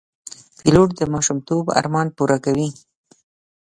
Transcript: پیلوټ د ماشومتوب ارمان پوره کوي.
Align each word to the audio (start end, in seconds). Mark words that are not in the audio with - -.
پیلوټ 0.59 0.89
د 0.99 1.01
ماشومتوب 1.13 1.65
ارمان 1.79 2.07
پوره 2.17 2.37
کوي. 2.45 2.69